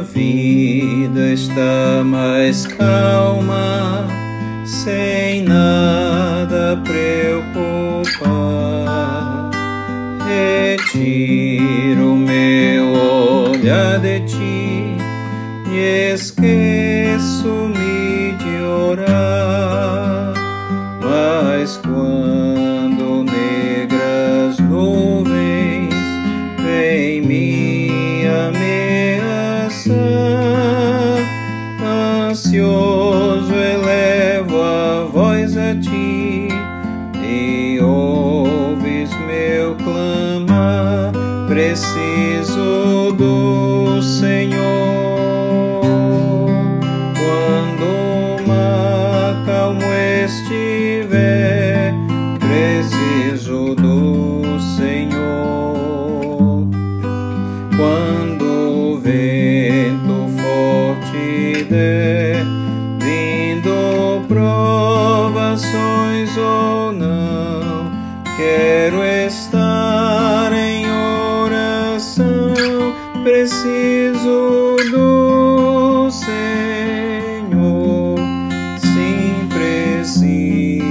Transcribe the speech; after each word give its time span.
vida 0.00 1.32
está 1.32 2.02
mais 2.04 2.66
calma, 2.66 4.06
sem 4.64 5.42
nada 5.42 6.80
preocupar. 6.84 7.90
Retiro 10.26 12.16
meu 12.16 12.92
olhar 13.50 13.98
de 14.00 14.20
ti 14.20 14.96
e 15.70 16.12
esqueço-me 16.14 17.74
de 18.38 18.62
orar. 18.62 20.34
Mas 21.02 21.76
quando 21.76 22.53
ansioso 32.54 33.52
elevo 33.52 34.62
a 34.62 35.04
voz 35.12 35.56
a 35.56 35.74
ti 35.74 36.48
e 37.20 37.80
ouves 37.80 39.10
meu 39.26 39.74
clamar. 39.76 41.12
Preciso 41.48 42.93
preciso 73.24 74.76
do 74.90 76.10
Senhor, 76.10 77.48
sim 78.78 79.48
preciso. 79.48 80.84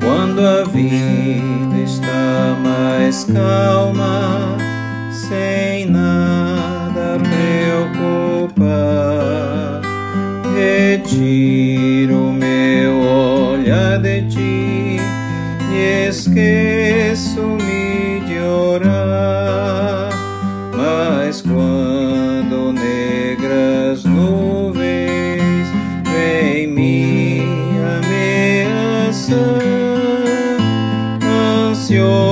Quando 0.00 0.44
a 0.44 0.64
vida 0.64 1.76
está 1.84 2.56
mais 2.64 3.24
calma, 3.24 4.56
sem 5.12 5.71
esqueço-me 16.08 17.62
de 18.26 18.38
orar. 18.38 20.10
Mas 20.76 21.40
quando 21.42 22.72
negras 22.72 24.04
nuvens 24.04 25.68
vem 26.04 26.66
me 26.66 27.42
ameaçar, 28.04 29.38
ansioso 31.70 32.31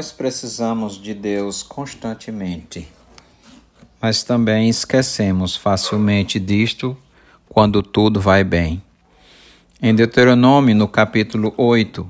Nós 0.00 0.12
precisamos 0.12 0.94
de 0.94 1.12
Deus 1.12 1.62
constantemente, 1.62 2.88
mas 4.00 4.22
também 4.22 4.68
esquecemos 4.68 5.56
facilmente 5.56 6.40
disto 6.40 6.96
quando 7.48 7.82
tudo 7.82 8.20
vai 8.20 8.44
bem. 8.44 8.82
Em 9.82 9.94
Deuteronômio, 9.94 10.74
no 10.74 10.86
capítulo 10.86 11.52
8, 11.56 12.08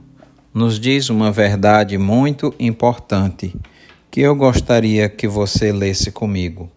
nos 0.52 0.80
diz 0.80 1.10
uma 1.10 1.30
verdade 1.30 1.96
muito 1.96 2.54
importante 2.58 3.54
que 4.10 4.20
eu 4.20 4.34
gostaria 4.34 5.08
que 5.08 5.28
você 5.28 5.72
lesse 5.72 6.10
comigo. 6.10 6.70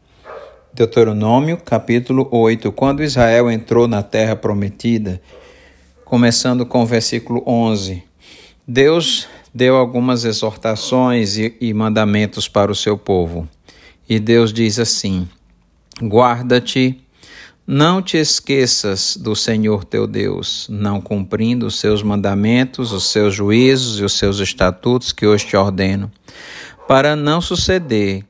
Deuteronômio, 0.74 1.58
capítulo 1.58 2.28
8, 2.32 2.72
quando 2.72 3.04
Israel 3.04 3.50
entrou 3.50 3.88
na 3.88 4.04
terra 4.04 4.36
prometida, 4.36 5.22
começando 6.06 6.66
com 6.66 6.84
o 6.84 6.86
versículo 6.86 7.44
11. 7.46 8.04
Deus 8.68 9.28
deu 9.54 9.76
algumas 9.76 10.26
exortações 10.26 11.38
e, 11.38 11.56
e 11.60 11.74
mandamentos 11.74 12.48
para 12.48 12.72
o 12.72 12.76
seu 12.76 12.98
povo. 12.98 13.48
E 14.08 14.20
Deus 14.20 14.54
diz 14.54 14.80
assim: 14.80 15.28
Guarda-te, 16.02 17.04
não 17.66 18.02
te 18.02 18.18
esqueças 18.18 19.16
do 19.16 19.36
Senhor 19.36 19.86
teu 19.86 20.06
Deus, 20.06 20.68
não 20.70 21.00
cumprindo 21.00 21.66
os 21.66 21.80
seus 21.80 22.04
mandamentos, 22.04 22.92
os 22.92 23.10
seus 23.10 23.34
juízos 23.34 24.00
e 24.00 24.04
os 24.04 24.14
seus 24.14 24.40
estatutos 24.40 25.12
que 25.12 25.26
hoje 25.26 25.48
te 25.48 25.56
ordeno, 25.56 26.12
para 26.88 27.16
não 27.16 27.40
suceder 27.40 28.26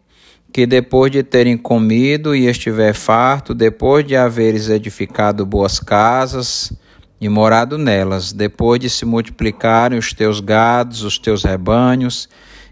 que 0.51 0.67
depois 0.67 1.11
de 1.11 1.23
terem 1.23 1.57
comido 1.57 2.35
e 2.35 2.45
estiver 2.45 2.93
farto, 2.93 3.55
depois 3.55 4.05
de 4.05 4.15
haveres 4.15 4.69
edificado 4.69 5.43
boas 5.47 5.79
casas, 5.79 6.71
e 7.19 7.27
morado 7.27 7.77
nelas, 7.77 8.33
depois 8.33 8.79
de 8.79 8.89
se 8.89 9.05
multiplicarem 9.05 9.97
os 9.97 10.13
teus 10.13 10.39
gados, 10.39 11.03
os 11.03 11.17
teus 11.17 11.43
rebanhos, 11.43 12.29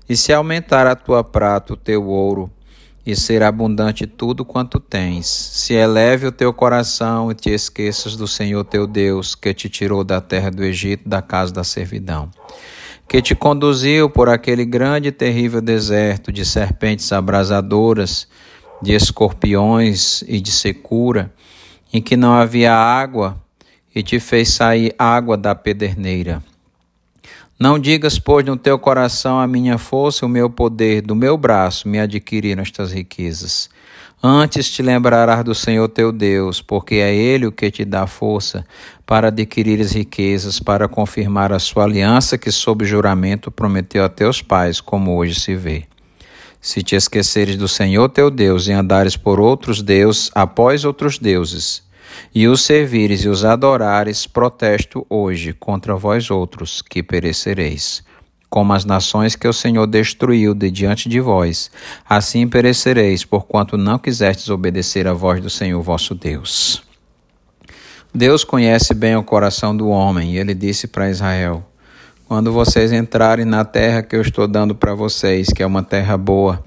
e 0.07 0.16
se 0.16 0.33
aumentar 0.33 0.85
a 0.85 0.95
tua 0.95 1.23
prata, 1.23 1.73
o 1.73 1.77
teu 1.77 2.05
ouro, 2.05 2.51
e 3.06 3.16
ser 3.16 3.41
abundante 3.41 4.06
tudo 4.06 4.45
quanto 4.45 4.79
tens, 4.79 5.25
se 5.28 5.74
eleve 5.74 6.27
o 6.27 6.31
teu 6.31 6.53
coração 6.53 7.31
e 7.31 7.36
te 7.36 7.50
esqueças 7.50 8.15
do 8.15 8.27
Senhor 8.27 8.63
teu 8.63 8.86
Deus, 8.86 9.33
que 9.33 9.53
te 9.53 9.69
tirou 9.69 10.03
da 10.03 10.21
terra 10.21 10.51
do 10.51 10.63
Egito, 10.63 11.09
da 11.09 11.21
casa 11.21 11.51
da 11.51 11.63
servidão, 11.63 12.30
que 13.07 13.21
te 13.21 13.33
conduziu 13.33 14.09
por 14.09 14.30
aquele 14.30 14.65
grande 14.65 15.09
e 15.09 15.12
terrível 15.12 15.62
deserto 15.62 16.31
de 16.31 16.45
serpentes 16.45 17.12
abrasadoras, 17.12 18.27
de 18.81 18.94
escorpiões 18.94 20.24
e 20.27 20.39
de 20.39 20.51
secura, 20.51 21.33
em 21.92 22.01
que 22.01 22.15
não 22.15 22.33
havia 22.33 22.74
água, 22.74 23.42
e 23.94 24.01
te 24.01 24.19
fez 24.19 24.50
sair 24.50 24.95
água 24.98 25.36
da 25.36 25.53
pederneira. 25.53 26.42
Não 27.59 27.77
digas, 27.77 28.18
pois, 28.18 28.45
no 28.45 28.57
teu 28.57 28.79
coração 28.79 29.39
a 29.39 29.45
minha 29.45 29.77
força 29.77 30.25
o 30.25 30.29
meu 30.29 30.50
poder, 30.50 31.01
do 31.01 31.15
meu 31.15 31.38
braço 31.38 31.88
me 31.88 32.00
adquiriram 32.00 32.63
estas 32.63 32.91
riquezas. 32.91 33.69
Antes 34.23 34.69
te 34.71 34.83
lembrarás 34.83 35.44
do 35.44 35.56
Senhor 35.56 35.88
teu 35.88 36.12
Deus, 36.12 36.62
porque 36.62 36.95
é 36.95 37.15
Ele 37.15 37.47
o 37.47 37.51
que 37.51 37.71
te 37.71 37.83
dá 37.83 38.06
força 38.06 38.63
para 39.06 39.29
adquirir 39.29 39.81
as 39.81 39.94
riquezas, 39.94 40.59
para 40.59 40.88
confirmar 40.88 41.51
a 41.51 41.57
sua 41.57 41.85
aliança 41.85 42.38
que, 42.38 42.51
sob 42.51 42.85
juramento, 42.85 43.50
prometeu 43.50 44.03
a 44.03 44.09
teus 44.09 44.41
pais, 44.41 44.79
como 44.79 45.15
hoje 45.15 45.39
se 45.39 45.56
vê. 45.56 45.85
Se 46.59 46.83
te 46.83 46.95
esqueceres 46.95 47.57
do 47.57 47.67
Senhor 47.67 48.09
teu 48.09 48.29
Deus 48.29 48.67
e 48.67 48.71
andares 48.71 49.17
por 49.17 49.39
outros 49.39 49.81
deuses, 49.81 50.29
após 50.35 50.85
outros 50.85 51.17
deuses, 51.17 51.81
e 52.34 52.48
os 52.48 52.62
servires 52.62 53.24
e 53.24 53.30
os 53.30 53.44
adorares, 53.46 54.25
protesto 54.28 55.06
hoje 55.10 55.54
contra 55.54 55.96
vós 55.96 56.30
outros, 56.31 56.81
que 56.81 57.04
perecereis. 57.04 58.04
como 58.50 58.74
as 58.74 58.84
nações 58.84 59.34
que 59.34 59.48
o 59.48 59.54
Senhor 59.54 59.88
destruiu 59.88 60.54
de 60.54 60.69
diante 60.69 61.08
de 61.08 61.22
vós. 61.22 61.72
Assim 62.08 62.46
perecereis, 62.50 63.24
porquanto 63.24 63.78
não 63.78 63.98
quisestes 63.98 64.50
obedecer 64.50 65.08
à 65.08 65.13
voz 65.13 65.42
do 65.42 65.50
Senhor 65.50 65.81
vosso 65.81 66.13
Deus. 66.13 66.84
Deus 68.13 68.44
conhece 68.44 68.94
bem 68.94 69.16
o 69.16 69.24
coração 69.24 69.75
do 69.75 69.88
homem, 69.88 70.34
e 70.34 70.38
ele 70.38 70.54
disse 70.54 70.86
para 70.86 71.10
Israel: 71.10 71.66
Quando 72.28 72.52
vocês 72.52 72.92
entrarem 72.92 73.46
na 73.46 73.63
terra 73.63 74.04
que 74.04 74.18
eu 74.18 74.22
estou 74.22 74.50
dando 74.50 74.75
para 74.75 74.94
vocês, 74.94 75.48
que 75.48 75.63
é 75.63 75.66
uma 75.66 75.81
terra 75.81 76.18
boa, 76.18 76.62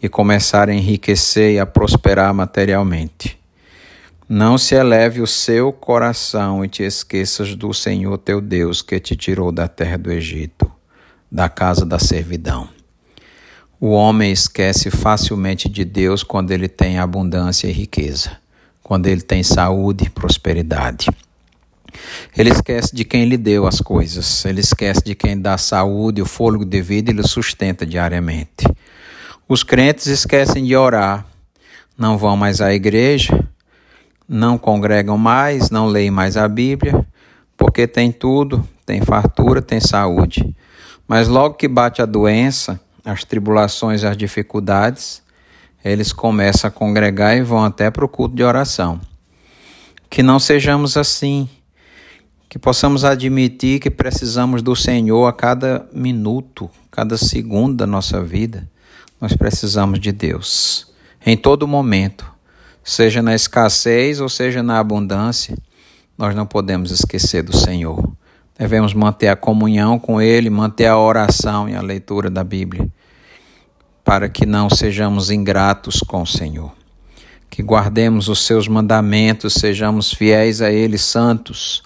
e 0.00 0.08
começarem 0.08 0.78
a 0.78 0.80
enriquecer 0.80 1.54
e 1.54 1.58
a 1.58 1.66
prosperar 1.66 2.32
materialmente, 2.32 3.36
não 4.28 4.58
se 4.58 4.74
eleve 4.74 5.20
o 5.20 5.26
seu 5.26 5.72
coração 5.72 6.64
e 6.64 6.68
te 6.68 6.82
esqueças 6.82 7.54
do 7.54 7.72
Senhor 7.72 8.18
teu 8.18 8.40
Deus 8.40 8.82
que 8.82 8.98
te 8.98 9.14
tirou 9.14 9.52
da 9.52 9.68
terra 9.68 9.96
do 9.96 10.10
Egito 10.10 10.70
da 11.30 11.48
casa 11.48 11.84
da 11.84 11.98
servidão. 11.98 12.68
O 13.78 13.90
homem 13.90 14.32
esquece 14.32 14.90
facilmente 14.90 15.68
de 15.68 15.84
Deus 15.84 16.22
quando 16.22 16.50
ele 16.50 16.68
tem 16.68 16.98
abundância 16.98 17.68
e 17.68 17.72
riqueza, 17.72 18.38
quando 18.82 19.06
ele 19.06 19.20
tem 19.20 19.42
saúde 19.42 20.06
e 20.06 20.10
prosperidade. 20.10 21.08
Ele 22.36 22.50
esquece 22.50 22.94
de 22.94 23.04
quem 23.04 23.26
lhe 23.26 23.36
deu 23.36 23.66
as 23.66 23.80
coisas, 23.80 24.44
ele 24.44 24.60
esquece 24.60 25.02
de 25.04 25.14
quem 25.14 25.38
dá 25.38 25.58
saúde, 25.58 26.22
o 26.22 26.26
fôlego 26.26 26.64
de 26.64 26.80
vida 26.80 27.10
e 27.10 27.14
lhe 27.14 27.26
sustenta 27.26 27.84
diariamente. 27.84 28.66
Os 29.48 29.62
crentes 29.62 30.06
esquecem 30.06 30.64
de 30.64 30.74
orar, 30.74 31.26
não 31.98 32.16
vão 32.16 32.36
mais 32.36 32.60
à 32.60 32.72
igreja, 32.72 33.46
não 34.28 34.58
congregam 34.58 35.16
mais, 35.16 35.70
não 35.70 35.86
leem 35.86 36.10
mais 36.10 36.36
a 36.36 36.48
Bíblia, 36.48 37.06
porque 37.56 37.86
tem 37.86 38.10
tudo, 38.10 38.66
tem 38.84 39.00
fartura, 39.00 39.62
tem 39.62 39.80
saúde. 39.80 40.54
Mas 41.06 41.28
logo 41.28 41.54
que 41.54 41.68
bate 41.68 42.02
a 42.02 42.06
doença, 42.06 42.80
as 43.04 43.24
tribulações 43.24 44.02
as 44.02 44.16
dificuldades, 44.16 45.22
eles 45.84 46.12
começam 46.12 46.68
a 46.68 46.70
congregar 46.70 47.36
e 47.36 47.42
vão 47.42 47.64
até 47.64 47.90
para 47.90 48.04
o 48.04 48.08
culto 48.08 48.34
de 48.34 48.42
oração. 48.42 49.00
Que 50.10 50.22
não 50.22 50.38
sejamos 50.38 50.96
assim, 50.96 51.48
que 52.48 52.58
possamos 52.58 53.04
admitir 53.04 53.78
que 53.78 53.90
precisamos 53.90 54.62
do 54.62 54.74
Senhor 54.74 55.26
a 55.26 55.32
cada 55.32 55.86
minuto, 55.92 56.68
cada 56.90 57.16
segundo 57.16 57.76
da 57.76 57.86
nossa 57.86 58.22
vida. 58.22 58.68
Nós 59.20 59.34
precisamos 59.34 60.00
de 60.00 60.10
Deus 60.10 60.92
em 61.24 61.36
todo 61.36 61.66
momento, 61.66 62.30
seja 62.86 63.20
na 63.20 63.34
escassez 63.34 64.20
ou 64.20 64.28
seja 64.28 64.62
na 64.62 64.78
abundância. 64.78 65.58
Nós 66.16 66.36
não 66.36 66.46
podemos 66.46 66.92
esquecer 66.92 67.42
do 67.42 67.54
Senhor. 67.54 68.12
Devemos 68.56 68.94
manter 68.94 69.26
a 69.26 69.34
comunhão 69.34 69.98
com 69.98 70.22
Ele, 70.22 70.48
manter 70.48 70.86
a 70.86 70.96
oração 70.96 71.68
e 71.68 71.74
a 71.74 71.82
leitura 71.82 72.30
da 72.30 72.44
Bíblia, 72.44 72.88
para 74.04 74.28
que 74.28 74.46
não 74.46 74.70
sejamos 74.70 75.32
ingratos 75.32 75.98
com 75.98 76.22
o 76.22 76.26
Senhor. 76.26 76.72
Que 77.50 77.60
guardemos 77.60 78.28
os 78.28 78.46
seus 78.46 78.68
mandamentos, 78.68 79.54
sejamos 79.54 80.12
fiéis 80.12 80.62
a 80.62 80.70
Ele, 80.70 80.96
santos, 80.96 81.82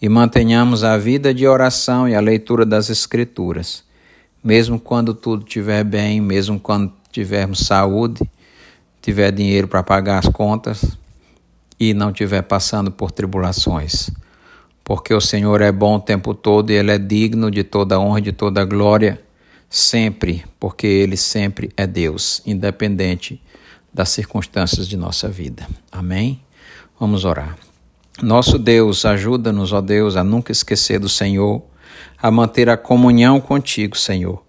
e 0.00 0.08
mantenhamos 0.08 0.82
a 0.82 0.96
vida 0.96 1.34
de 1.34 1.46
oração 1.46 2.08
e 2.08 2.14
a 2.14 2.20
leitura 2.20 2.64
das 2.64 2.88
Escrituras, 2.88 3.84
mesmo 4.42 4.80
quando 4.80 5.12
tudo 5.12 5.44
estiver 5.44 5.84
bem, 5.84 6.20
mesmo 6.20 6.58
quando 6.58 6.92
tivermos 7.12 7.60
saúde, 7.60 8.22
tiver 9.02 9.30
dinheiro 9.32 9.68
para 9.68 9.82
pagar 9.82 10.18
as 10.18 10.28
contas 10.28 10.96
e 11.78 11.94
não 11.94 12.10
estiver 12.10 12.42
passando 12.42 12.90
por 12.90 13.10
tribulações 13.10 14.10
porque 14.88 15.12
o 15.12 15.20
Senhor 15.20 15.60
é 15.60 15.70
bom 15.70 15.96
o 15.96 16.00
tempo 16.00 16.32
todo 16.32 16.70
e 16.70 16.74
Ele 16.74 16.90
é 16.90 16.98
digno 16.98 17.50
de 17.50 17.62
toda 17.62 18.00
honra 18.00 18.20
e 18.20 18.22
de 18.22 18.32
toda 18.32 18.64
glória, 18.64 19.20
sempre, 19.68 20.46
porque 20.58 20.86
Ele 20.86 21.14
sempre 21.14 21.70
é 21.76 21.86
Deus, 21.86 22.40
independente 22.46 23.38
das 23.92 24.08
circunstâncias 24.08 24.88
de 24.88 24.96
nossa 24.96 25.28
vida. 25.28 25.68
Amém? 25.92 26.40
Vamos 26.98 27.26
orar. 27.26 27.54
Nosso 28.22 28.58
Deus, 28.58 29.04
ajuda-nos, 29.04 29.74
ó 29.74 29.82
Deus, 29.82 30.16
a 30.16 30.24
nunca 30.24 30.52
esquecer 30.52 30.98
do 30.98 31.08
Senhor, 31.08 31.62
a 32.16 32.30
manter 32.30 32.70
a 32.70 32.76
comunhão 32.78 33.42
contigo, 33.42 33.94
Senhor, 33.94 34.42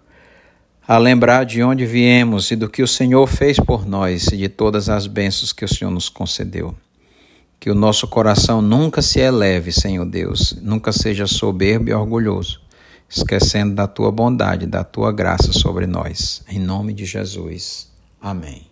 a 0.90 0.98
lembrar 0.98 1.46
de 1.46 1.62
onde 1.62 1.86
viemos 1.86 2.50
e 2.50 2.56
do 2.56 2.68
que 2.68 2.82
o 2.82 2.88
Senhor 2.88 3.24
fez 3.28 3.60
por 3.60 3.86
nós 3.86 4.26
e 4.26 4.36
de 4.36 4.48
todas 4.48 4.88
as 4.88 5.06
bênçãos 5.06 5.52
que 5.52 5.64
o 5.64 5.68
Senhor 5.68 5.88
nos 5.88 6.08
concedeu. 6.08 6.74
Que 7.60 7.70
o 7.70 7.76
nosso 7.76 8.08
coração 8.08 8.60
nunca 8.60 9.00
se 9.00 9.20
eleve, 9.20 9.70
Senhor 9.70 10.04
Deus, 10.04 10.58
nunca 10.60 10.90
seja 10.90 11.28
soberbo 11.28 11.90
e 11.90 11.94
orgulhoso, 11.94 12.60
esquecendo 13.08 13.72
da 13.72 13.86
tua 13.86 14.10
bondade, 14.10 14.66
da 14.66 14.82
tua 14.82 15.12
graça 15.12 15.52
sobre 15.52 15.86
nós. 15.86 16.42
Em 16.48 16.58
nome 16.58 16.92
de 16.92 17.04
Jesus. 17.04 17.88
Amém. 18.20 18.69